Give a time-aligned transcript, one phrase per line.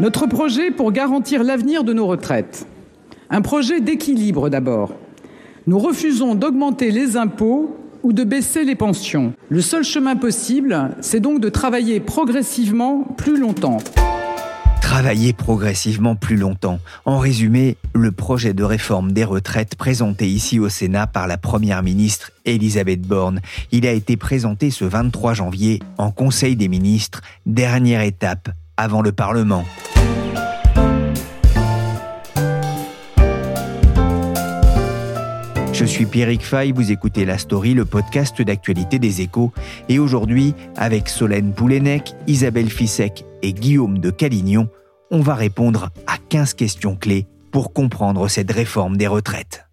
[0.00, 2.68] Notre projet pour garantir l'avenir de nos retraites.
[3.30, 4.94] Un projet d'équilibre d'abord.
[5.66, 9.32] Nous refusons d'augmenter les impôts ou de baisser les pensions.
[9.48, 13.78] Le seul chemin possible, c'est donc de travailler progressivement plus longtemps.
[14.80, 16.78] Travailler progressivement plus longtemps.
[17.04, 21.82] En résumé, le projet de réforme des retraites présenté ici au Sénat par la Première
[21.82, 23.40] ministre Elisabeth Borne.
[23.72, 29.12] Il a été présenté ce 23 janvier en Conseil des ministres, dernière étape avant le
[29.12, 29.64] Parlement.
[35.72, 39.52] Je suis Pierrick Fay, vous écoutez La Story, le podcast d'actualité des échos.
[39.88, 44.68] Et aujourd'hui, avec Solène Poulenec, Isabelle Fissek et Guillaume de Calignon,
[45.10, 49.66] on va répondre à 15 questions clés pour comprendre cette réforme des retraites.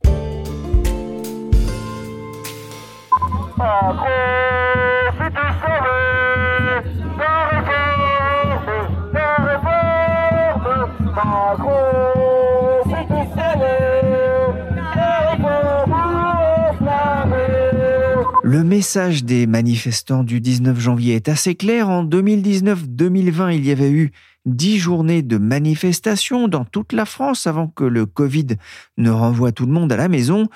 [18.55, 21.89] Le message des manifestants du 19 janvier est assez clair.
[21.89, 24.13] En 2019-2020, il y avait eu
[24.45, 28.55] dix journées de manifestations dans toute la France avant que le Covid
[28.95, 30.47] ne renvoie tout le monde à la maison.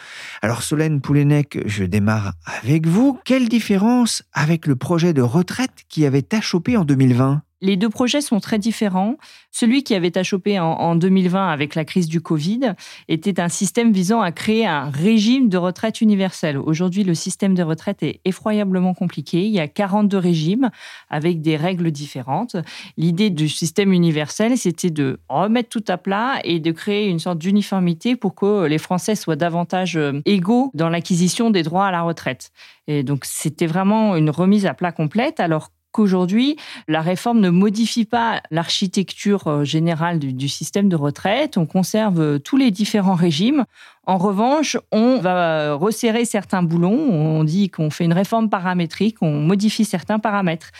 [0.41, 3.19] Alors Solène Poulenec, je démarre avec vous.
[3.25, 8.21] Quelle différence avec le projet de retraite qui avait achoppé en 2020 les deux projets
[8.21, 9.15] sont très différents.
[9.51, 12.73] Celui qui avait achoppé en, 2020 avec la crise du Covid
[13.07, 16.57] était un système visant à créer un régime de retraite universel.
[16.57, 19.45] Aujourd'hui, le système de retraite est effroyablement compliqué.
[19.45, 20.69] Il y a 42 régimes
[21.09, 22.55] avec des règles différentes.
[22.97, 27.39] L'idée du système universel, c'était de remettre tout à plat et de créer une sorte
[27.39, 32.01] d'uniformité pour que les Français soient davantage euh, égaux dans l'acquisition des droits à la
[32.01, 32.51] retraite.
[32.87, 35.39] Et donc, c'était vraiment une remise à plat complète.
[35.39, 36.55] Alors, qu'aujourd'hui,
[36.87, 41.57] la réforme ne modifie pas l'architecture euh, générale du, système de retraite.
[41.57, 43.65] On conserve euh, tous les différents régimes.
[44.05, 46.97] En revanche, on va resserrer certains boulons.
[46.97, 50.71] On dit qu'on fait une réforme paramétrique, on modifie certains paramètres.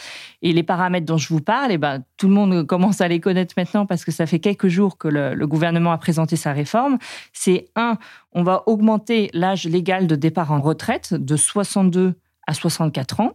[0.42, 3.20] Et les paramètres dont je vous parle, eh ben, tout le monde commence à les
[3.20, 6.54] connaître maintenant parce que ça fait quelques jours que le, le gouvernement a présenté sa
[6.54, 6.98] réforme.
[7.32, 8.00] C'est un,
[8.34, 12.16] on va augmenter l'âge légal de départ en retraite de 62
[12.50, 13.34] à 64 ans.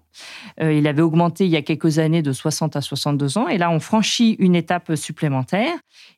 [0.60, 3.48] Euh, il avait augmenté il y a quelques années de 60 à 62 ans.
[3.48, 5.72] Et là, on franchit une étape supplémentaire.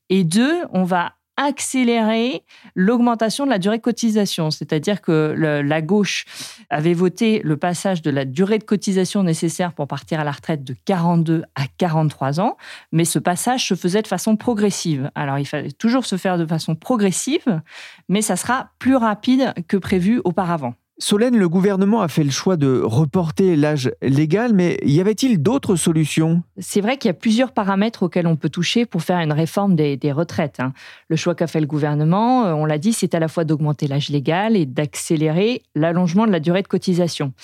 [0.09, 2.43] Et deux, on va accélérer
[2.75, 4.51] l'augmentation de la durée de cotisation.
[4.51, 6.25] C'est-à-dire que la gauche
[6.71, 10.65] avait voté le passage de la durée de cotisation nécessaire pour partir à la retraite
[10.65, 12.57] de 42 à 43 ans,
[12.91, 15.11] mais ce passage se faisait de façon progressive.
[15.15, 17.61] Alors il fallait toujours se faire de façon progressive,
[18.09, 20.73] mais ça sera plus rapide que prévu auparavant.
[20.99, 25.77] Solène, le gouvernement a fait le choix de reporter l'âge légal, mais y avait-il d'autres
[25.77, 26.43] solutions?
[26.57, 29.77] C'est vrai qu'il y a plusieurs paramètres auxquels on peut toucher pour faire une réforme
[29.77, 30.59] des, retraites.
[30.59, 30.73] Hein.
[31.09, 33.89] Le choix qu'a fait le gouvernement, euh, on l'a dit, c'est à la fois d'augmenter
[33.89, 37.35] l'âge légal et d'accélérer l'allongement de la durée de cotisation.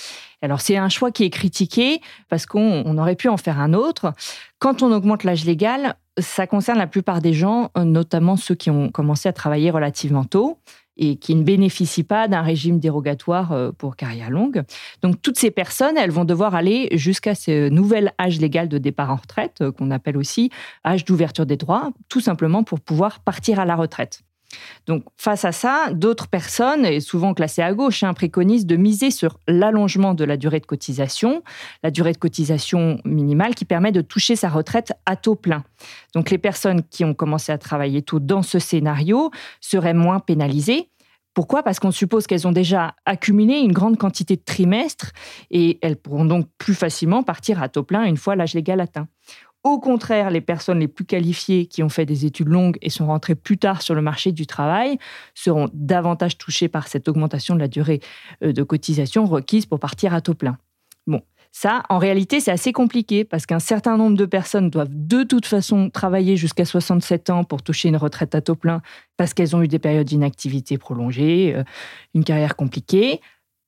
[0.41, 4.15] Alors c'est un choix qui est critiqué parce qu'on aurait pu en faire un autre.
[4.61, 8.71] Quand on augmente l'âge légal, ça concerne la plupart des gens, euh, notamment ceux qui
[8.71, 10.59] ont commencé à travailler relativement tôt
[10.97, 14.63] et qui ne bénéficient pas d'un régime dérogatoire euh, pour carrière longue.
[15.03, 19.11] Donc toutes ces personnes, elles vont devoir aller jusqu'à ce nouvel âge légal de départ
[19.11, 20.51] en retraite, euh, qu'on appelle aussi
[20.85, 24.23] âge d'ouverture des droits, tout simplement pour pouvoir partir à la retraite.
[24.87, 29.11] Donc, face à ça, d'autres personnes, et souvent classées à gauche, hein, préconisent de miser
[29.11, 31.43] sur l'allongement de la durée de cotisation,
[31.83, 35.65] la durée de cotisation minimale qui permet de toucher sa retraite à taux plein.
[36.15, 39.31] Donc, les personnes qui ont commencé à travailler tôt dans ce scénario
[39.61, 40.89] seraient moins pénalisées.
[41.35, 41.63] Pourquoi?
[41.63, 45.13] Parce qu'on suppose qu'elles ont déjà accumulé une grande quantité de trimestres
[45.51, 49.09] et elles pourront donc plus facilement partir à taux plein une fois l'âge légal atteint.
[49.65, 53.07] Au contraire, les personnes les plus qualifiées qui ont fait des études longues et sont
[53.07, 54.99] rentrées plus tard sur le marché du travail
[55.35, 58.01] seront davantage touchées par cette augmentation de la durée
[58.43, 60.59] euh, de cotisation requise pour partir à taux plein.
[61.07, 65.23] Bon, ça, en réalité, c'est assez compliqué parce qu'un certain nombre de personnes doivent de
[65.23, 68.83] toute façon travailler jusqu'à 67 ans pour toucher une retraite à taux plein
[69.17, 71.63] parce qu'elles ont eu des périodes d'inactivité prolongées, euh,
[72.15, 73.21] une carrière compliquée.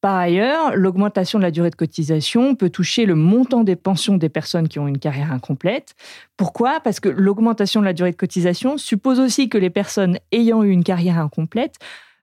[0.05, 4.29] Par ailleurs, l'augmentation de la durée de cotisation peut toucher le montant des pensions des
[4.29, 5.95] personnes qui ont une carrière incomplète.
[6.37, 6.79] Pourquoi?
[6.81, 10.69] Parce que l'augmentation de la durée de cotisation suppose aussi que les personnes ayant eu
[10.69, 11.77] une carrière incomplète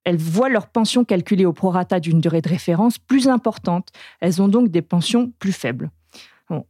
[0.03, 3.89] elles voient leur pension calculée au prorata d'une durée de référence plus importante.
[4.19, 5.89] Elles ont donc des pensions plus faibles.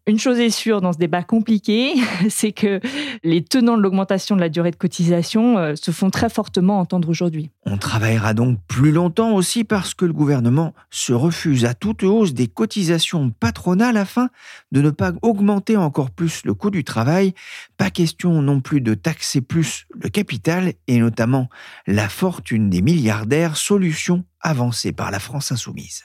[0.07, 1.94] Une chose est sûre dans ce débat compliqué,
[2.30, 2.80] c'est que
[3.24, 7.10] les tenants de l'augmentation de la durée de cotisation euh, se font très fortement entendre
[7.10, 7.50] aujourd'hui.
[7.66, 12.33] On travaillera donc plus longtemps aussi parce que le gouvernement se refuse à toute hausse
[12.33, 14.30] des cotisations patronales afin
[14.72, 17.33] de ne pas augmenter encore plus le coût du travail.
[17.78, 21.50] Pas question non plus de taxer plus le capital et notamment
[21.88, 26.04] la fortune des milliardaires, solution avancée par la France insoumise.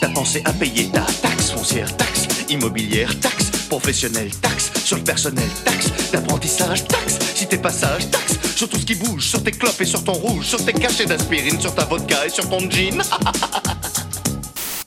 [0.00, 5.48] T'as pensé à payer ta taxe foncière, taxe immobilière, taxe professionnelle, taxe sur le personnel,
[5.64, 9.80] taxe d'apprentissage, taxe si t'es passage, taxe sur tout ce qui bouge, sur tes clopes
[9.80, 13.02] et sur ton rouge, sur tes cachets d'aspirine, sur ta vodka et sur ton jean.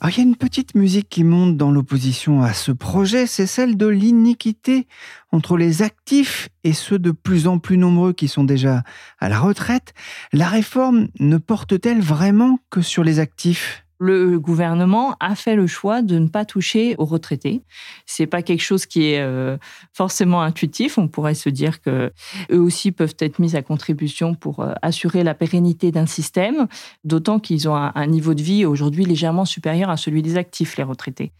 [0.01, 3.47] Ah, il y a une petite musique qui monte dans l'opposition à ce projet, c'est
[3.47, 4.87] celle de l'iniquité
[5.31, 8.83] entre les actifs et ceux de plus en plus nombreux qui sont déjà
[9.19, 9.95] à la retraite.
[10.31, 13.84] La réforme ne porte-t-elle vraiment que sur les actifs?
[13.97, 17.61] Le gouvernement a fait le choix de ne pas toucher aux retraités.
[18.05, 19.57] C'est pas quelque chose qui est euh,
[19.93, 20.97] forcément intuitif.
[20.97, 22.11] On pourrait se dire que
[22.51, 26.67] eux aussi peuvent être mis à contribution pour euh, assurer la pérennité d'un système,
[27.03, 30.83] d'autant qu'ils ont un, niveau de vie aujourd'hui légèrement supérieur à celui des actifs, les
[30.83, 31.31] retraités.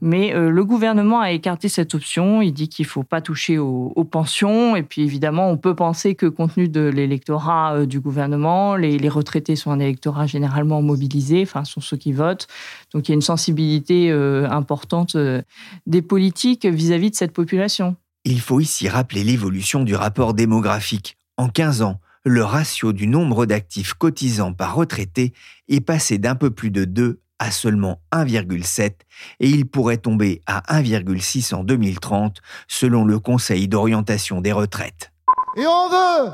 [0.00, 2.40] Mais euh, le gouvernement a écarté cette option.
[2.40, 4.74] Il dit qu'il faut pas toucher aux, pensions.
[4.74, 9.08] Et puis évidemment, on peut penser que compte tenu de l'électorat du gouvernement, les, les,
[9.10, 12.46] retraités sont un électorat généralement mobilisé, enfin sont ceux qui votent.
[12.92, 15.42] Donc il y a une sensibilité euh, importante euh,
[15.86, 17.96] des politiques vis-à-vis de cette population.
[18.24, 21.16] Il faut ici rappeler l'évolution du rapport démographique.
[21.36, 25.32] En 15 ans, le ratio du nombre d'actifs cotisants par retraité
[25.68, 28.92] est passé d'un peu plus de 2 à seulement 1,7
[29.40, 35.12] et il pourrait tomber à 1,6 en 2030 selon le Conseil d'orientation des retraites.
[35.56, 36.32] Et on veut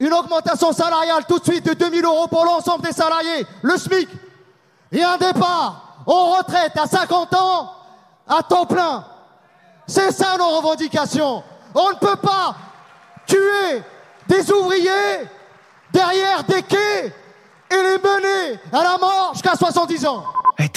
[0.00, 4.08] une augmentation salariale tout de suite de 2000 euros pour l'ensemble des salariés, le SMIC,
[4.94, 7.72] et un départ en retraite à 50 ans
[8.28, 9.04] à temps plein.
[9.86, 11.42] C'est ça nos revendications.
[11.74, 12.54] On ne peut pas
[13.26, 13.82] tuer
[14.28, 15.28] des ouvriers
[15.92, 17.12] derrière des quais
[17.70, 20.24] et les mener à la mort jusqu'à 70 ans.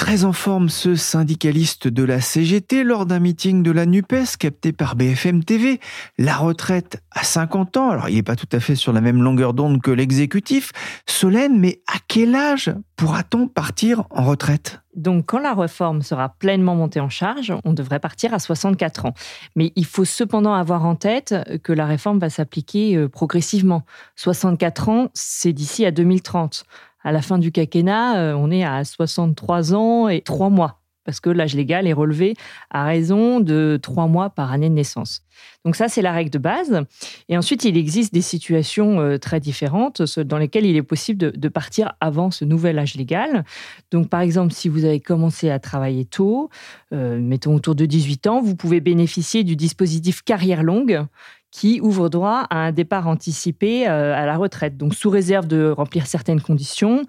[0.07, 4.71] Très en forme ce syndicaliste de la CGT lors d'un meeting de la NUPES capté
[4.71, 5.81] par BFM TV.
[6.17, 9.21] La retraite à 50 ans, alors il n'est pas tout à fait sur la même
[9.21, 10.71] longueur d'onde que l'exécutif.
[11.07, 14.79] Solène, mais à quel âge pourra-t-on partir en retraite?
[14.95, 19.13] Donc, quand la réforme sera pleinement montée en charge, on devrait partir à 64 ans.
[19.55, 23.83] Mais il faut cependant avoir en tête que la réforme va s'appliquer euh, progressivement.
[24.15, 26.65] 64 ans, c'est d'ici à 2030
[27.07, 31.21] à la fin du quinquennat, euh, on est à 63 ans et 3 mois, parce
[31.21, 32.33] que l'âge légal est relevé
[32.69, 35.21] à raison de 3 mois par année de naissance.
[35.63, 36.83] Donc ça, c'est la règle de base.
[37.29, 41.47] Et ensuite, il existe des situations euh, très différentes dans lesquelles il est possible de,
[41.47, 43.45] partir avant ce nouvel âge légal.
[43.89, 46.49] Donc par exemple, si vous avez commencé à travailler tôt,
[46.93, 51.05] euh, mettons autour de 18 ans, vous pouvez bénéficier du dispositif carrière longue
[51.57, 54.77] qui ouvre droit à un départ anticipé euh, à la retraite.
[54.77, 57.03] Donc, sous réserve de remplir certaines conditions,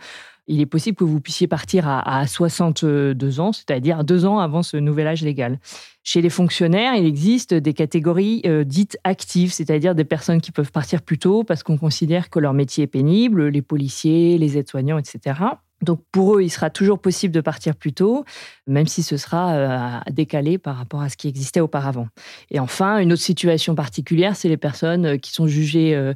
[0.47, 4.79] il est possible que vous puissiez partir à, 62 ans, c'est-à-dire deux ans avant ce
[4.79, 5.59] nouvel âge légal.
[6.03, 10.73] Chez les fonctionnaires, il existe des catégories euh, dites actives, c'est-à-dire des personnes qui peuvent
[10.73, 14.97] partir plus tôt parce qu'on considère que leur métier est pénible, les policiers, les aides-soignants,
[14.97, 15.41] etc.
[15.82, 18.25] Donc pour eux, il sera toujours possible de partir plus tôt,
[18.66, 22.08] même si ce sera euh, décalé par rapport à ce qui existait auparavant.
[22.50, 26.14] Et enfin, une autre situation particulière, c'est les personnes euh, qui sont jugées euh,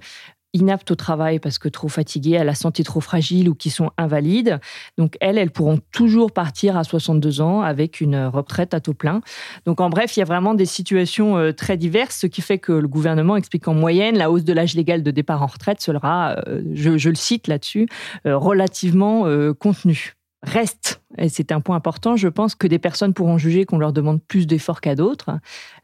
[0.55, 3.91] inaptes au travail parce que trop fatiguées, à la santé trop fragile ou qui sont
[3.97, 4.61] invalides.
[4.99, 9.21] Donc elles, elles pourront toujours partir à 62 ans avec une retraite à taux plein.
[9.67, 12.59] Donc en bref, il y a vraiment des situations euh, très diverses, ce qui fait
[12.59, 15.81] que le gouvernement explique en moyenne la hausse de l'âge légal de départ en retraite
[15.81, 17.89] sera, euh, je, je, le cite là-dessus,
[18.27, 19.27] euh, relativement
[19.59, 20.15] contenue.
[20.43, 23.93] Reste, et c'est un point important, je pense que des personnes pourront juger qu'on leur
[23.93, 25.31] demande plus d'efforts qu'à d'autres.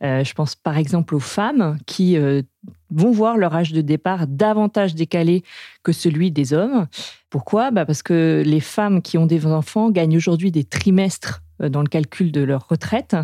[0.03, 2.43] Euh, je pense par exemple aux femmes qui euh,
[2.91, 5.45] vont voir leur âge de départ davantage décalé
[5.85, 6.89] que celui des hommes.
[7.31, 7.71] Pourquoi?
[7.71, 11.83] Bah Parce que les femmes qui ont des enfants gagnent aujourd'hui des trimestres euh, dans
[11.83, 13.15] le calcul de leur retraite.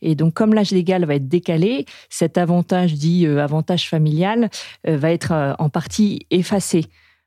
[0.00, 4.48] Et donc, comme l'âge légal va être décalé, cet avantage dit avantage familial
[4.86, 6.86] va être en partie effacé.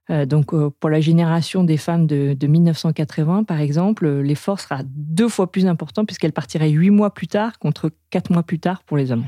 [0.10, 4.81] Euh, donc, euh, pour la génération des femmes de, 1980, par exemple, euh, l'effort sera
[4.84, 8.84] deux fois plus important puisqu'elle partirait huit mois plus tard contre quatre mois plus tard
[8.84, 9.25] pour les hommes.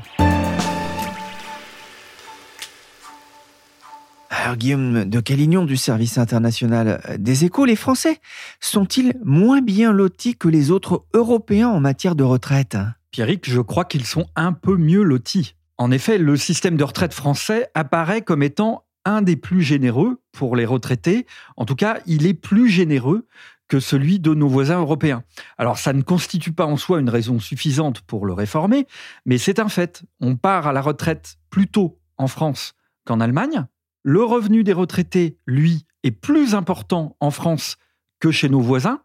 [4.30, 8.18] Alors Guillaume de Calignon du service international des échos, les Français
[8.60, 12.76] sont-ils moins bien lotis que les autres Européens en matière de retraite?
[13.10, 15.54] Pierrick, je crois qu'ils sont un peu mieux lotis.
[15.78, 20.56] En effet, le système de retraite français apparaît comme étant un des plus généreux pour
[20.56, 21.26] les retraités.
[21.56, 23.26] En tout cas, il est plus généreux
[23.68, 25.24] que celui de nos voisins européens.
[25.58, 28.86] Alors ça ne constitue pas en soi une raison suffisante pour le réformer,
[29.24, 30.02] mais c'est un fait.
[30.20, 33.66] On part à la retraite plus tôt en France qu'en Allemagne.
[34.02, 37.78] Le revenu des retraités, lui, est plus important en France
[38.20, 39.00] que chez nos voisins,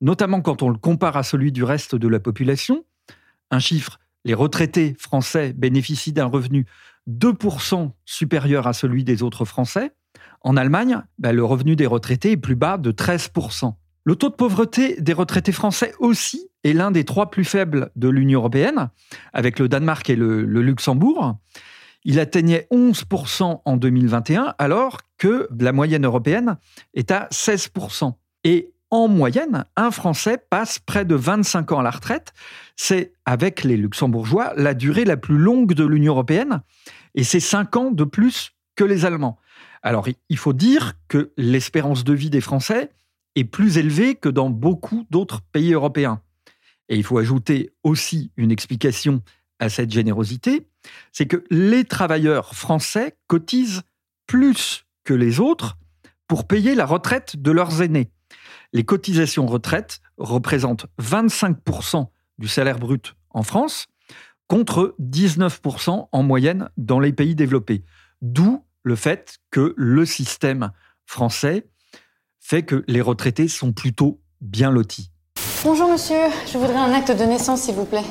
[0.00, 2.84] notamment quand on le compare à celui du reste de la population.
[3.50, 6.66] Un chiffre, les retraités français bénéficient d'un revenu
[7.08, 9.92] 2% supérieur à celui des autres Français.
[10.40, 13.74] En Allemagne, ben, le revenu des retraités est plus bas de 13%.
[14.04, 18.08] Le taux de pauvreté des retraités français aussi est l'un des trois plus faibles de
[18.08, 18.90] l'Union européenne,
[19.32, 21.38] avec le Danemark et le, Luxembourg.
[22.04, 26.58] Il atteignait 11% en 2021, alors que la moyenne européenne
[26.92, 28.12] est à 16%.
[28.44, 32.32] Et en moyenne, un Français passe près de 25 ans à la retraite.
[32.76, 36.62] C'est, avec les Luxembourgeois, la durée la plus longue de l'Union européenne,
[37.16, 39.36] et c'est 5 ans de plus que les Allemands.
[39.82, 42.92] Alors, il faut dire que l'espérance de vie des Français
[43.34, 46.20] est plus élevé que dans beaucoup d'autres pays européens.
[46.88, 49.22] Et il faut ajouter aussi une explication
[49.58, 50.68] à cette générosité,
[51.10, 53.82] c'est que les travailleurs français cotisent
[54.28, 55.78] plus que les autres
[56.28, 58.13] pour payer la retraite de leurs aînés.
[58.74, 63.86] Les cotisations retraite représentent 25% du salaire brut en France,
[64.48, 67.84] contre 19% en moyenne dans les pays développés.
[68.20, 70.72] D'où le fait que le système
[71.06, 71.68] français
[72.40, 75.12] fait que les retraités sont plutôt bien lotis.
[75.62, 76.16] Bonjour monsieur,
[76.52, 78.04] je voudrais un acte de naissance s'il vous plaît.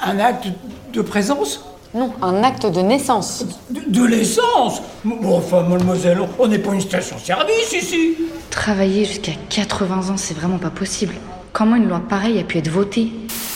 [0.00, 0.48] Un acte
[0.92, 1.71] de présence?
[1.94, 3.44] Non, un acte de naissance.
[3.70, 8.16] De, l'essence Bon, enfin, mademoiselle, on n'est pas une station-service ici
[8.48, 11.14] Travailler jusqu'à 80 ans, c'est vraiment pas possible.
[11.52, 13.12] Comment une loi pareille a pu être votée?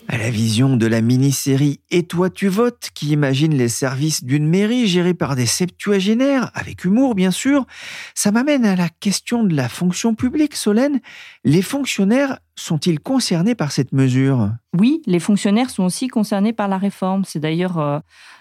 [0.08, 4.46] À la vision de la mini-série Et toi tu votes, qui imagine les services d'une
[4.46, 7.66] mairie gérée par des septuagénaires, avec humour bien sûr,
[8.14, 11.00] ça m'amène à la question de la fonction publique, Solène.
[11.44, 14.50] Les fonctionnaires sont-ils concernés par cette mesure?
[14.78, 17.24] Oui, les fonctionnaires sont aussi concernés par la réforme.
[17.24, 17.98] C'est d'ailleurs euh,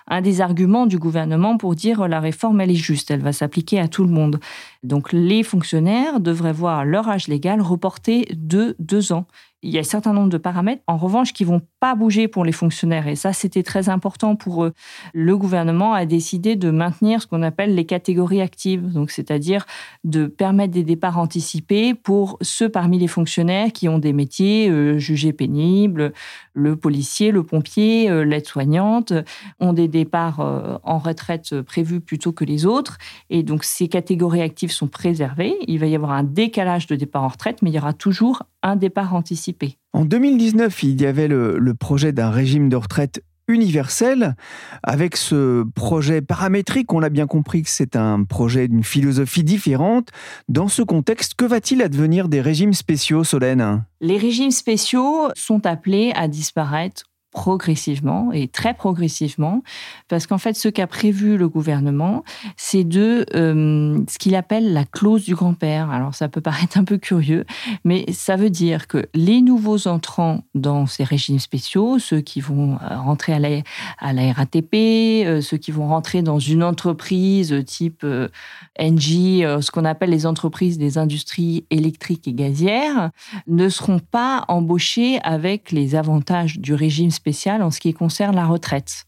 [0.08, 3.34] un des arguments du gouvernement pour dire euh, la réforme, elle est juste, elle va
[3.34, 4.40] s'appliquer à tout le monde.
[4.84, 9.28] Donc les fonctionnaires devraient voir leur âge légal reporté de deux ans
[9.66, 12.46] il y a un certain nombre de paramètres, en revanche, qui vont pas bouger pour
[12.46, 13.08] les fonctionnaires.
[13.08, 14.74] Et ça, c'était très important pour eux.
[15.14, 19.66] Le gouvernement a décidé de maintenir ce qu'on appelle les catégories actives, donc c'est-à-dire
[20.04, 25.00] de permettre des départs anticipés pour ceux parmi les fonctionnaires qui ont des métiers euh,
[25.00, 26.14] jugés pénibles.
[26.54, 29.14] Le policier, le pompier, euh, l'aide-soignante
[29.60, 33.00] ont des départs euh, en retraite prévus plutôt que les autres.
[33.32, 35.56] Et donc, ces catégories actives sont préservées.
[35.68, 38.44] Il va y avoir un décalage de départ en retraite, mais il y aura toujours
[38.62, 39.55] un départ anticipé.
[39.94, 44.36] En 2019, il y avait le, projet d'un régime de retraite universel.
[44.84, 50.10] Avec ce projet paramétrique, on a bien compris que c'est un projet d'une philosophie différente.
[50.50, 53.86] Dans ce contexte, que va-t-il advenir des régimes spéciaux, Solène?
[54.02, 57.04] Les régimes spéciaux sont appelés à disparaître
[57.36, 59.62] progressivement et très progressivement,
[60.08, 62.24] parce qu'en fait, ce qu'a prévu le gouvernement,
[62.56, 65.92] c'est de euh, ce qu'il appelle la clause du grand-père.
[65.92, 67.46] Alors, ça peut paraître un peu curieux,
[67.84, 72.76] mais ça veut dire que les nouveaux entrants dans ces régimes spéciaux, ceux qui vont
[72.76, 73.50] euh, rentrer à la,
[74.00, 78.06] à la RATP, euh, ceux qui vont rentrer dans une entreprise type
[78.80, 83.12] NG, ce qu'on appelle les entreprises des industries électriques et gazières,
[83.48, 87.25] ne seront pas embauchés avec les avantages du régime spécial
[87.62, 89.06] en ce qui concerne la retraite.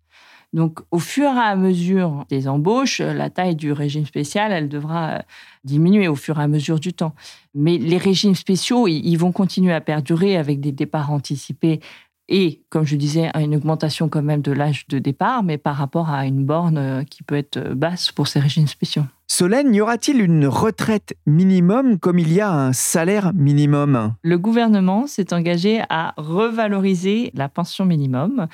[0.53, 5.09] Donc, au fur et à mesure des embauches, la taille du régime spécial, elle devra
[5.09, 5.19] euh,
[5.65, 7.13] diminuer au fur et à mesure du temps.
[7.53, 11.81] Mais les régimes spéciaux, ils vont continuer à perdurer avec des départs anticipés
[12.29, 16.09] et, comme je disais, une augmentation quand même de l'âge de départ, mais par rapport
[16.09, 19.03] à une borne euh, qui peut être euh, basse pour ces régimes spéciaux.
[19.29, 24.13] Solène, y aura-t-il une retraite minimum comme il y a un salaire minimum?
[24.24, 28.48] Le gouvernement s'est engagé à revaloriser la pension minimum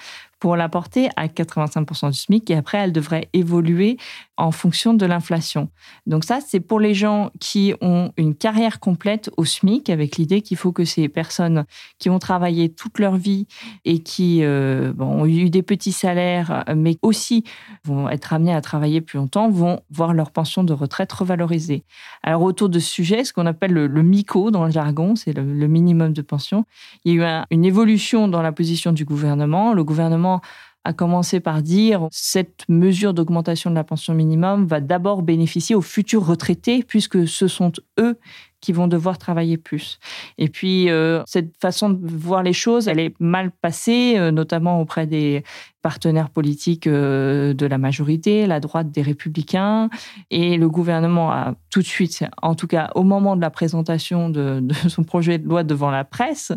[0.44, 3.96] pour la porter à 85% du SMIC et après elle devrait évoluer
[4.36, 5.70] en fonction de l'inflation.
[6.06, 10.42] Donc ça, c'est pour les gens qui ont une carrière complète au SMIC avec l'idée
[10.42, 11.64] qu'il faut que ces personnes
[11.98, 13.48] qui ont travaillé toute leur vie
[13.86, 17.46] et qui euh, ont eu des petits salaires, mais aussi
[17.86, 20.32] vont être amenés à travailler plus longtemps, vont voir leur
[20.64, 21.84] de retraite revalorisée.
[22.24, 25.68] Alors autour de ce sujet, ce qu'on appelle le, MICO dans le jargon, c'est le,
[25.68, 26.66] minimum de pension,
[27.06, 29.74] il y a eu une évolution dans la position du gouvernement.
[29.74, 30.42] Le gouvernement
[30.86, 35.82] a commencé par dire cette mesure d'augmentation de la pension minimum va d'abord bénéficier aux
[35.82, 38.18] futurs retraités puisque ce sont eux
[38.60, 40.00] qui vont devoir travailler plus.
[40.38, 44.80] Et puis, euh, cette façon de voir les choses, elle est mal passée, euh, notamment
[44.80, 45.44] auprès des,
[45.84, 49.90] partenaires politiques euh, de la majorité, la droite des républicains,
[50.32, 54.30] et le gouvernement a tout de suite, en tout cas au moment de la présentation
[54.30, 56.54] de, son projet de loi devant la presse,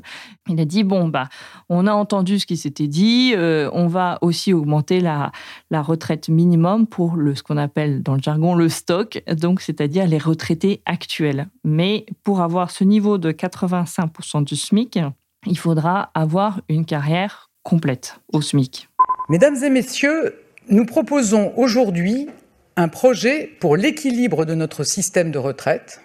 [0.49, 1.29] il a dit bon bah
[1.69, 5.33] on a entendu ce qui s'était dit, euh, on va aussi augmenter la,
[5.71, 10.07] la retraite minimum pour le ce qu'on appelle dans le jargon le stock, donc c'est-à-dire
[10.07, 11.49] les retraités actuels.
[11.65, 15.01] Mais pour avoir ce niveau de 85% du SMIC,
[15.47, 18.89] il faudra avoir une carrière complète au SMIC.
[19.29, 22.29] Mesdames et messieurs, nous proposons aujourd'hui
[22.77, 26.01] un projet pour l'équilibre de notre système de retraite,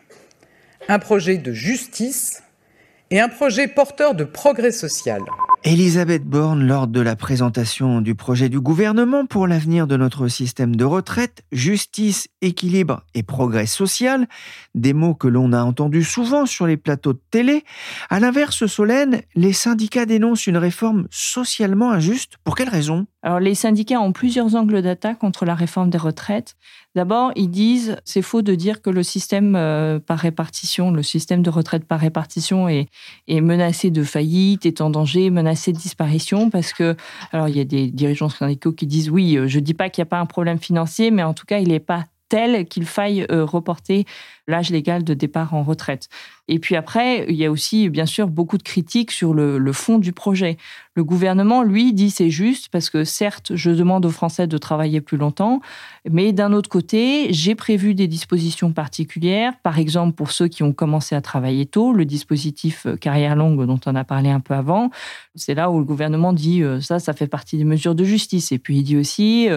[0.88, 2.42] un projet de justice
[3.12, 5.22] et un projet porteur de progrès social.
[5.64, 10.76] Elisabeth Borne, lors de la présentation du projet du gouvernement pour l'avenir de notre système
[10.76, 14.28] de retraite, justice, équilibre et progrès social,
[14.74, 17.64] des mots que l'on a entendus souvent sur les plateaux de télé.
[18.10, 22.38] À l'inverse, Solène, les syndicats dénoncent une réforme socialement injuste.
[22.44, 26.56] Pour quelles raisons Alors, les syndicats ont plusieurs angles d'attaque contre la réforme des retraites.
[26.94, 31.42] D'abord, ils disent c'est faux de dire que le système euh, par répartition, le système
[31.42, 32.88] de retraite par répartition est,
[33.30, 36.98] menacé de faillite, est en danger, menacé de disparition, parce que,
[37.32, 39.90] alors il y a des dirigeants syndicaux qui disent oui, euh, je ne dis pas
[39.90, 42.66] qu'il n'y a pas un problème financier, mais en tout cas, il n'est pas tel
[42.66, 44.06] qu'il faille euh, reporter
[44.48, 46.08] l'âge légal de départ en retraite.
[46.48, 50.00] Et puis après, il y a aussi, bien sûr, beaucoup de critiques sur le, fond
[50.00, 50.58] du projet.
[50.96, 55.02] Le gouvernement, lui, dit c'est juste parce que certes, je demande aux Français de travailler
[55.02, 55.60] plus longtemps,
[56.10, 60.74] mais d'un autre côté, j'ai prévu des dispositions particulières, par exemple pour ceux qui ont
[60.74, 64.54] commencé à travailler tôt, le dispositif euh, carrière longue dont on a parlé un peu
[64.54, 64.90] avant.
[65.36, 68.54] C'est là où le gouvernement dit euh, ça, ça fait partie des mesures de justice.
[68.54, 69.50] Et puis il dit aussi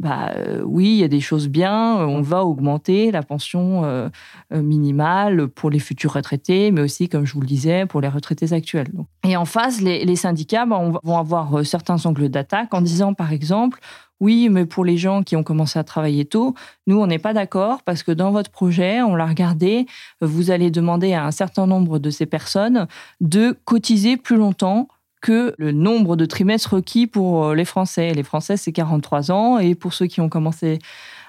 [0.00, 3.84] bah euh, oui, il y a des choses bien, euh, on va augmenter la pension
[3.84, 4.08] euh,
[4.50, 8.54] minimale pour les futurs retraités, mais aussi, comme je vous le disais, pour les retraités
[8.54, 8.88] actuels.
[9.28, 13.78] Et en face, les, syndicats bah, vont avoir certains angles d'attaque en disant, par exemple,
[14.20, 16.54] oui, mais pour les gens qui ont commencé à travailler tôt,
[16.86, 19.84] nous, on n'est pas d'accord parce que dans votre projet, on l'a regardé,
[20.22, 22.86] vous allez demander à un certain nombre de ces personnes
[23.20, 24.88] de cotiser plus longtemps
[25.20, 28.12] que le nombre de trimestres requis pour euh, les Français.
[28.14, 30.78] Les Français, c'est 43 ans, et pour ceux qui ont commencé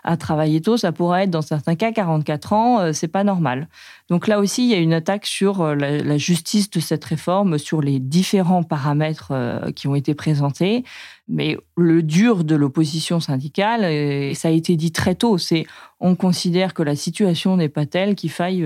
[0.04, 3.68] à travailler tôt, ça pourrait être dans certains cas 44 ans, euh, c'est pas normal.
[4.10, 7.58] Donc là aussi, il y a une attaque sur euh, la, justice de cette réforme,
[7.58, 9.34] sur les différents paramètres
[9.76, 10.84] qui ont été présentés.
[11.28, 15.66] Mais le dur de l'opposition syndicale, et ça a été dit très tôt, c'est
[16.00, 18.66] on considère que la situation n'est pas telle qu'il faille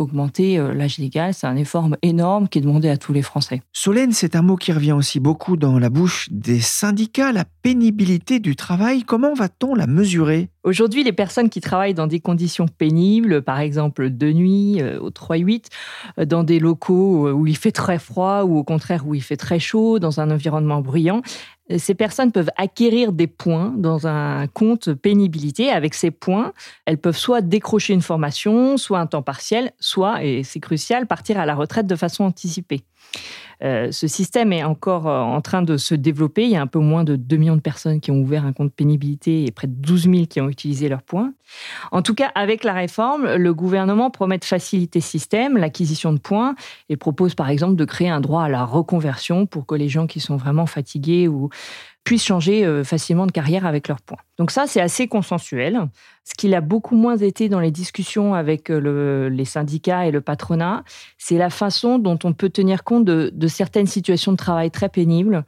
[0.00, 3.62] augmenter euh, l'âge légal, c'est un effort énorme qui est demandé à tous les Français.
[3.72, 8.40] Solène, c'est un mot qui revient aussi beaucoup dans la bouche des syndicats, la pénibilité
[8.40, 9.02] du travail.
[9.02, 10.48] Comment va-t-on la mesurer?
[10.64, 15.10] Aujourd'hui, les personnes qui travaillent dans des conditions pénibles, par exemple de nuit, euh, au
[15.10, 15.66] 3-8,
[16.18, 19.36] euh, dans des locaux où il fait très froid ou au contraire où il fait
[19.36, 21.22] très chaud, dans un environnement bruyant,
[21.78, 25.70] ces personnes peuvent acquérir des points dans un compte pénibilité.
[25.70, 26.52] Avec ces points,
[26.84, 31.38] elles peuvent soit décrocher une formation, soit un temps partiel, soit, et c'est crucial, partir
[31.38, 32.82] à la retraite de façon anticipée.
[33.62, 36.44] Euh, ce système est encore euh, en train de se développer.
[36.44, 38.52] Il y a un peu moins de 2 millions de personnes qui ont ouvert un
[38.52, 41.32] compte pénibilité et près de 12 000 qui ont utilisé leurs points.
[41.92, 46.18] En tout cas, avec la réforme, le gouvernement promet de faciliter ce système, l'acquisition de
[46.18, 46.54] points,
[46.88, 50.06] et propose par exemple de créer un droit à la reconversion pour que les gens
[50.06, 51.50] qui sont vraiment fatigués ou
[52.04, 54.18] puissent changer euh, facilement de carrière avec leurs points.
[54.38, 55.80] Donc ça, c'est assez consensuel.
[56.24, 60.84] Ce qu'il a beaucoup moins été dans les discussions avec les syndicats et le patronat,
[61.18, 65.44] c'est la façon dont on peut tenir compte de, certaines situations de travail très pénibles.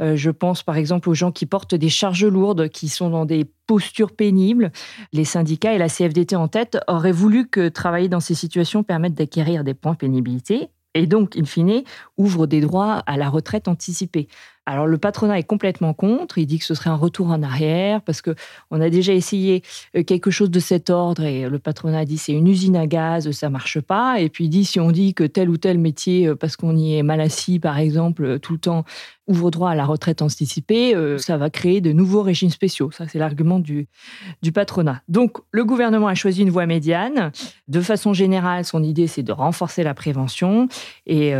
[0.00, 3.24] Euh, je pense par exemple aux gens qui portent des charges lourdes, qui sont dans
[3.24, 4.70] des postures pénibles.
[5.12, 9.14] Les syndicats et la CFDT en tête auraient voulu que travailler dans ces situations permette
[9.14, 11.82] d'acquérir des points pénibilité et donc, in fine,
[12.16, 14.28] ouvre des droits à la retraite anticipée.
[14.68, 18.02] Alors le patronat est complètement contre, il dit que ce serait un retour en arrière
[18.02, 18.34] parce que
[18.72, 19.62] on a déjà essayé
[19.96, 23.30] euh, quelque chose de cet ordre et le patronat dit c'est une usine à gaz,
[23.30, 26.26] ça marche pas et puis il dit si on dit que tel ou tel métier
[26.26, 28.84] euh, parce qu'on y est mal assis par exemple euh, tout le temps
[29.28, 32.92] ouvre droit à la retraite anticipée, ça va créer de nouveaux régimes spéciaux.
[32.92, 33.88] Ça c'est l'argument du
[34.40, 35.02] du patronat.
[35.08, 37.32] Donc le gouvernement a choisi une voie médiane.
[37.66, 40.68] De façon générale, son idée c'est de renforcer la prévention
[41.06, 41.34] et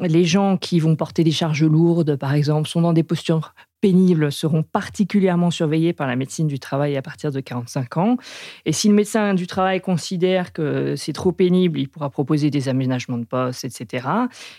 [0.00, 4.32] les gens qui vont porter des charges lourdes par exemple sont dans des postures pénibles
[4.32, 8.16] seront particulièrement surveillés par la médecine du travail à partir de 45 ans.
[8.64, 12.68] Et si le médecin du travail considère que c'est trop pénible, il pourra proposer des
[12.68, 14.08] aménagements de poste, etc.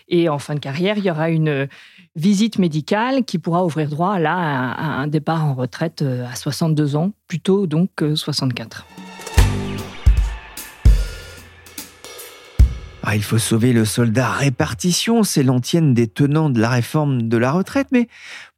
[0.08, 1.68] Et en fin de carrière, il y aura une
[2.16, 6.96] visite médicale qui pourra ouvrir droit là à un départ en retraite euh, à 62
[6.96, 8.86] ans, plutôt donc que 64.
[13.12, 17.38] Ah, il faut sauver le soldat répartition, c'est l'antienne des tenants de la réforme de
[17.38, 18.08] la retraite, mais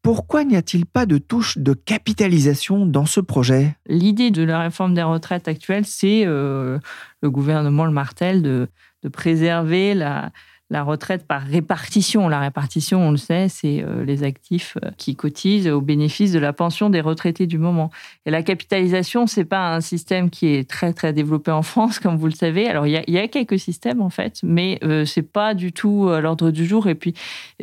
[0.02, 3.78] Pourquoi n'y a-t-il pas de touche de capitalisation dans ce projet?
[3.86, 6.80] L'idée de la réforme des retraites actuelle, c'est euh,
[7.22, 8.68] le gouvernement le martel de,
[9.04, 10.32] de préserver la,
[10.72, 12.30] la retraite par répartition.
[12.30, 16.40] La répartition, on le sait, c'est euh, les actifs euh, qui cotisent au bénéfice de
[16.40, 17.92] la pension des retraités du moment.
[18.26, 22.16] Et la capitalisation, c'est pas un système qui est très très développé en France, comme
[22.16, 22.70] vous le savez.
[22.70, 26.22] Alors il y a, quelques systèmes en fait, mais euh, c'est pas du tout à
[26.22, 26.88] l'ordre du jour.
[26.88, 27.14] Et puis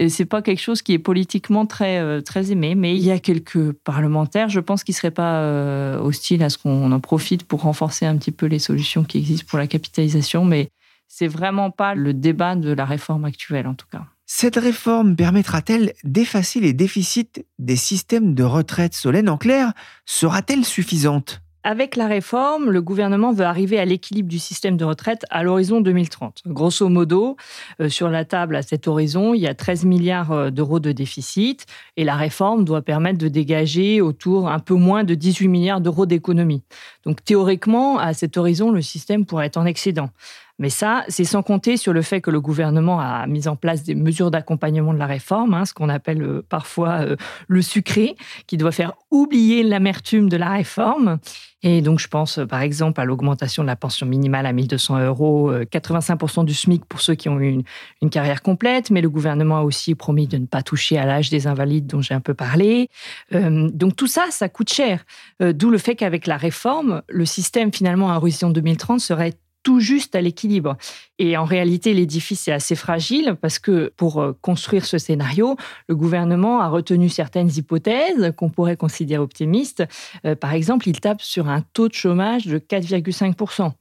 [0.09, 2.75] c'est pas quelque chose qui est politiquement très très aimé.
[2.75, 6.93] Mais il y a quelques parlementaires, je pense, qui seraient pas hostiles à ce qu'on
[6.93, 10.45] en profite pour renforcer un petit peu les solutions qui existent pour la capitalisation.
[10.45, 10.69] Mais
[11.09, 14.05] c'est vraiment pas le débat de la réforme actuelle, en tout cas.
[14.27, 19.73] Cette réforme permettra-t-elle d'effacer les déficits des systèmes de retraite Solène en clair,
[20.05, 21.41] sera-t-elle suffisante?
[21.65, 25.81] Avec la réforme, le gouvernement veut arriver à l'équilibre du système de retraite à l'horizon
[25.81, 26.43] 2030.
[26.47, 27.37] Grosso modo,
[27.81, 30.93] euh, sur la table à cet horizon, il y a 13 milliards euh, d'euros de
[30.93, 31.67] déficit
[31.97, 36.07] et la réforme doit permettre de dégager autour un peu moins de 18 milliards d'euros
[36.07, 36.63] d'économies.
[37.05, 40.11] Donc théoriquement, à cet horizon, le système pourrait être en excédent.
[40.59, 43.85] Mais ça, c'est sans compter sur le fait que le gouvernement a mis en place
[43.85, 47.17] des mesures d'accompagnement de la réforme, hein, ce qu'on appelle euh, parfois euh,
[47.47, 48.17] le sucré,
[48.49, 51.19] qui doit faire oublier l'amertume de la réforme.
[51.63, 54.99] Et donc, je pense euh, par exemple à l'augmentation de la pension minimale à 1200
[55.05, 57.63] euros, 85% du SMIC pour ceux qui ont eu
[58.03, 61.31] une, carrière complète, mais le gouvernement a aussi promis de ne pas toucher à l'âge
[61.31, 62.89] des invalides dont j'ai un peu parlé.
[63.31, 65.05] donc tout ça, ça coûte cher.
[65.41, 69.35] D'où le fait qu'avec la réforme, le système finalement à horizon 2030 serait
[69.69, 70.79] tout juste à l'équilibre.
[71.19, 75.57] Et en réalité, l'édifice est assez fragile parce que pour euh, construire ce scénario,
[75.89, 79.85] le gouvernement a retenu certaines hypothèses qu'on pourrait considérer optimistes.
[80.25, 83.73] Euh, par exemple, il tape sur un taux de chômage de 4,5%.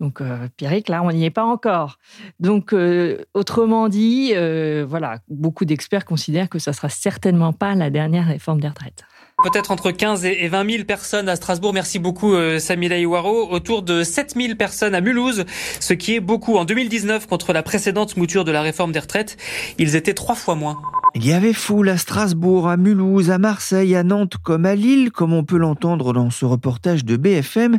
[0.00, 1.98] Donc, euh, Pierrick, là, on n'y est pas encore.
[2.38, 2.74] Donc,
[3.32, 4.34] autrement dit,
[4.86, 9.06] voilà, beaucoup d'experts considèrent que ça sera certainement pas la dernière réforme des retraites
[9.42, 11.72] peut-être entre 15 et 20 000 personnes à Strasbourg.
[11.72, 13.50] Merci beaucoup euh, Samila Iwaro.
[13.50, 15.44] Autour de 7 000 personnes à Mulhouse,
[15.80, 16.56] ce qui est beaucoup.
[16.56, 19.36] En 2019, contre la précédente mouture de la réforme des retraites,
[19.78, 20.80] ils étaient trois fois moins.
[21.14, 25.10] Il y avait foule à Strasbourg, à Mulhouse, à Marseille, à Nantes comme à Lille,
[25.10, 27.78] comme on peut l'entendre dans ce reportage de BFM.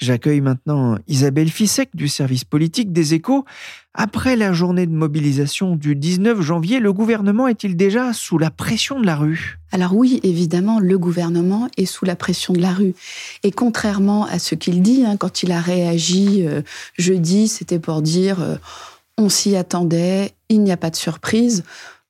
[0.00, 3.44] J'accueille maintenant Isabelle Fissek du service politique des échos.
[3.92, 8.98] Après la journée de mobilisation du 19 janvier, le gouvernement est-il déjà sous la pression
[8.98, 9.58] de la rue?
[9.72, 12.94] Alors oui, évidemment, le gouvernement est sous la pression de la rue.
[13.42, 16.62] Et contrairement à ce qu'il dit, hein, quand il a réagi euh,
[16.96, 18.56] jeudi, c'était pour dire euh,
[19.18, 21.62] on s'y attendait, il n'y a pas de surprise.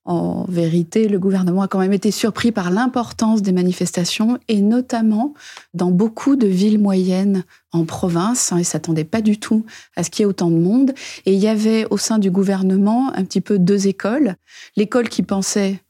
[0.07, 5.35] En vérité, le gouvernement a quand même été surpris par l'importance des manifestations et notamment
[5.75, 8.51] dans beaucoup de villes moyennes en province.
[8.51, 10.93] Hein, il ne s'attendait pas du tout à ce qu'il y ait autant de monde.
[11.27, 14.37] Et il y avait au sein du gouvernement un petit peu deux écoles.
[14.75, 15.81] L'école qui pensait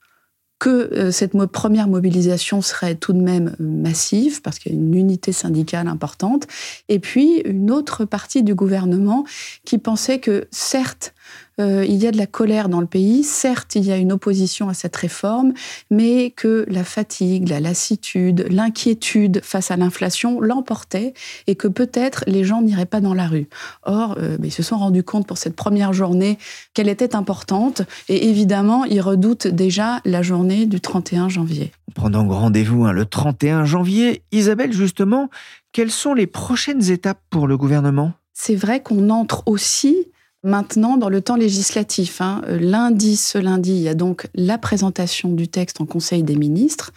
[0.60, 4.78] que euh, cette première mobilisation serait tout de même euh, massive, parce qu'il y a
[4.78, 6.46] une unité syndicale importante,
[6.88, 9.24] et puis une autre partie du gouvernement
[9.64, 11.14] qui pensait que certes,
[11.60, 14.12] euh, il y a de la colère dans le pays, certes, il y a une
[14.12, 15.52] opposition à cette réforme,
[15.90, 21.14] mais que la fatigue, la lassitude, l'inquiétude face à l'inflation l'emportaient
[21.46, 23.48] et que peut-être les gens n'iraient pas dans la rue.
[23.82, 26.38] Or, euh, ils se sont rendus compte pour cette première journée
[26.74, 31.72] qu'elle était importante et évidemment, ils redoutent déjà la journée du 31 janvier.
[31.94, 35.28] Pendant rendez-vous hein, le 31 janvier, Isabelle, justement,
[35.72, 38.12] quelles sont les prochaines étapes pour le gouvernement?
[38.32, 40.09] C'est vrai qu'on entre aussi
[40.42, 44.56] Maintenant, dans le temps législatif, hein, euh, lundi, ce lundi, il y a donc la
[44.56, 46.92] présentation du texte en Conseil des ministres.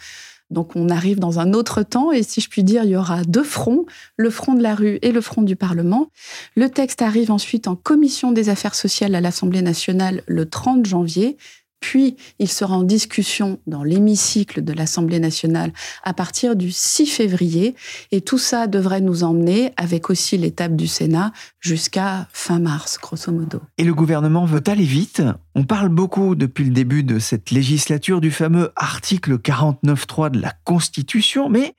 [0.50, 3.22] Donc on arrive dans un autre temps et si je puis dire, il y aura
[3.24, 6.10] deux fronts, le front de la rue et le front du Parlement.
[6.54, 11.36] Le texte arrive ensuite en commission des affaires sociales à l'Assemblée nationale le 30 janvier
[11.84, 15.70] puis il sera en discussion dans l'hémicycle de l'Assemblée nationale
[16.02, 17.74] à partir du 6 février.
[18.10, 23.30] Et tout ça devrait nous emmener, avec aussi l'étape du Sénat, jusqu'à fin mars, grosso
[23.30, 23.60] modo.
[23.76, 25.20] Et le gouvernement veut aller vite.
[25.54, 30.54] On parle beaucoup depuis le début de cette législature du fameux article 49.3 de la
[30.64, 31.74] Constitution, mais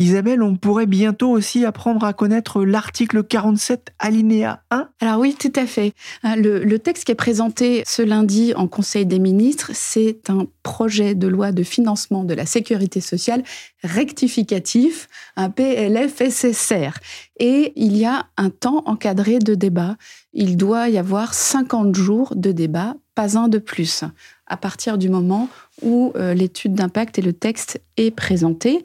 [0.00, 5.52] Isabelle, on pourrait bientôt aussi apprendre à connaître l'article 47 alinéa 1 Alors oui, tout
[5.54, 5.92] à fait.
[6.22, 11.14] Hein, le, texte qui est présenté ce lundi en Conseil des ministres, c'est un projet
[11.14, 13.42] de loi de financement de la sécurité sociale
[13.82, 16.98] rectificatif, un PLFSSR.
[17.38, 19.98] Et il y a un temps encadré de débat.
[20.32, 24.04] Il doit y avoir 50 jours de débat, pas un de plus,
[24.46, 25.50] à partir du moment
[25.82, 28.82] où euh, l'étude d'impact et le texte est présenté.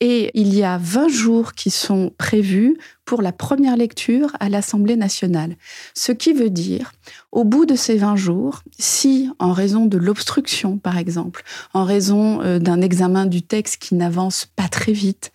[0.00, 4.94] Et il y a 20 jours qui sont prévus pour la première lecture à l'Assemblée
[4.94, 5.56] nationale.
[5.94, 6.92] Ce qui veut dire,
[7.32, 11.42] au bout de ces 20 jours, si, en raison de l'obstruction, par exemple,
[11.74, 15.32] en raison euh, d'un examen du texte qui n'avance pas très vite,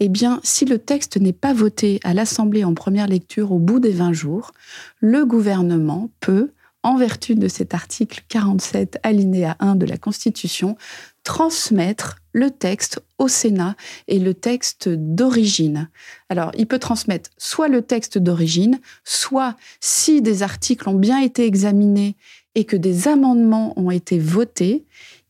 [0.00, 3.80] eh bien, si le texte n'est pas voté à l'Assemblée en première lecture au bout
[3.80, 4.52] des 20 jours,
[5.00, 6.52] le gouvernement peut,
[6.82, 10.76] en vertu de cet article 47 alinéa 1 de la Constitution,
[11.24, 13.76] transmettre le texte au Sénat
[14.08, 15.88] et le texte d'origine.
[16.28, 21.46] Alors, il peut transmettre soit le texte d'origine, soit si des articles ont bien été
[21.46, 22.14] examinés
[22.54, 24.84] et que des amendements ont été votés,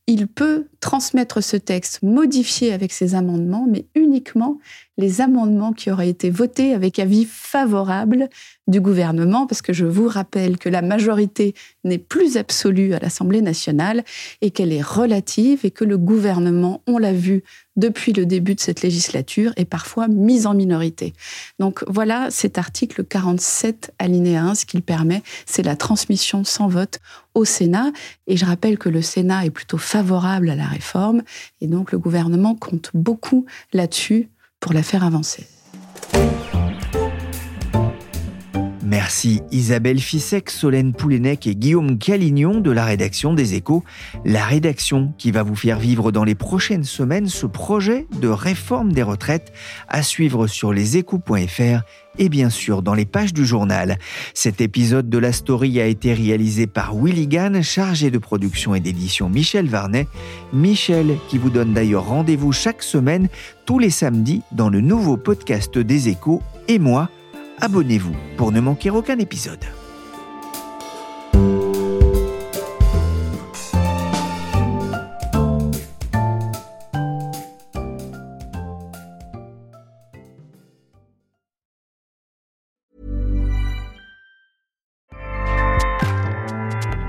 [0.07, 4.59] il peut transmettre ce texte modifié avec ces amendements, mais uniquement
[4.99, 8.29] les amendements qui auraient été votés avec avis favorable
[8.69, 13.43] du gouvernement, parce que je vous rappelle que la majorité n'est plus absolue à l'Assemblée
[13.43, 14.05] nationale
[14.43, 17.43] et qu'elle est relative et que le gouvernement, on l'a vu
[17.77, 21.15] depuis le début de cette législature, est parfois mis en minorité.
[21.59, 26.99] Donc voilà cet article 47 alinéa 1, ce qu'il permet, c'est la transmission sans vote
[27.35, 27.93] au Sénat.
[28.27, 31.23] Et je rappelle que le Sénat est plutôt favorable à la réforme
[31.61, 35.47] et donc le gouvernement compte beaucoup là-dessus pour la faire avancer.
[38.87, 43.83] Merci Isabelle Fissek, Solène Poulenec et Guillaume Calignon de la rédaction des Échos.
[44.25, 48.93] La rédaction qui va vous faire vivre dans les prochaines semaines ce projet de réforme
[48.93, 49.53] des retraites
[49.89, 51.83] à suivre sur leséchos.fr
[52.19, 53.99] et bien sûr dans les pages du journal.
[54.35, 58.81] Cet épisode de la story a été réalisé par Willy Gann, chargé de production et
[58.81, 60.07] d'édition Michel Varnet.
[60.53, 63.29] Michel qui vous donne d'ailleurs rendez-vous chaque semaine,
[63.65, 67.11] tous les samedis, dans le nouveau podcast des échos et moi,
[67.61, 69.65] abonnez-vous pour ne manquer aucun épisode.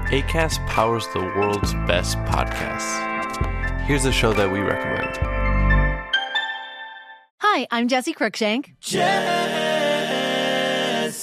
[0.09, 3.03] ACAST powers the world's best podcasts.
[3.81, 5.17] Here's a show that we recommend.
[7.39, 8.73] Hi, I'm Jesse Cruikshank.